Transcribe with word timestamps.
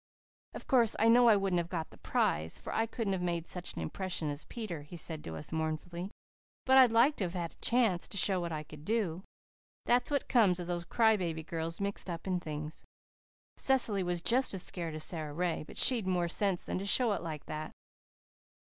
"Of 0.55 0.65
course 0.65 0.95
I 0.97 1.09
know 1.09 1.27
I 1.29 1.35
wouldn't 1.35 1.59
have 1.59 1.69
got 1.69 1.91
the 1.91 1.99
prize, 1.99 2.57
for 2.57 2.73
I 2.73 2.87
couldn't 2.87 3.13
have 3.13 3.21
made 3.21 3.47
such 3.47 3.75
an 3.75 3.81
impression 3.83 4.31
as 4.31 4.45
Peter," 4.45 4.81
he 4.81 4.97
said 4.97 5.23
to 5.25 5.35
us 5.35 5.51
mournfully, 5.51 6.09
"but 6.65 6.79
I'd 6.79 6.91
like 6.91 7.15
to 7.17 7.25
have 7.25 7.35
had 7.35 7.51
a 7.51 7.55
chance 7.61 8.07
to 8.07 8.17
show 8.17 8.41
what 8.41 8.51
I 8.51 8.63
could 8.63 8.83
do. 8.83 9.21
That's 9.85 10.09
what 10.09 10.27
comes 10.27 10.59
of 10.59 10.63
having 10.65 10.73
those 10.75 10.85
cry 10.85 11.17
baby 11.17 11.43
girls 11.43 11.79
mixed 11.79 12.09
up 12.09 12.25
in 12.25 12.39
things. 12.39 12.83
Cecily 13.57 14.01
was 14.01 14.23
just 14.23 14.55
as 14.55 14.63
scared 14.63 14.95
as 14.95 15.03
Sara 15.03 15.33
Ray, 15.35 15.61
but 15.67 15.77
she'd 15.77 16.07
more 16.07 16.27
sense 16.27 16.63
than 16.63 16.79
to 16.79 16.85
show 16.87 17.11
it 17.13 17.21
like 17.21 17.45
that." 17.45 17.71